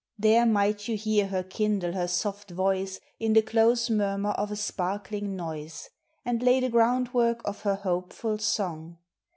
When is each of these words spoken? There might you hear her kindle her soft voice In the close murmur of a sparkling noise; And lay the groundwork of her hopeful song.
There 0.17 0.47
might 0.47 0.87
you 0.87 0.97
hear 0.97 1.27
her 1.27 1.43
kindle 1.43 1.91
her 1.93 2.07
soft 2.07 2.49
voice 2.49 2.99
In 3.19 3.33
the 3.33 3.43
close 3.43 3.87
murmur 3.87 4.31
of 4.31 4.49
a 4.51 4.55
sparkling 4.55 5.35
noise; 5.35 5.91
And 6.25 6.41
lay 6.41 6.59
the 6.59 6.69
groundwork 6.69 7.39
of 7.45 7.61
her 7.61 7.75
hopeful 7.75 8.39
song. 8.39 8.97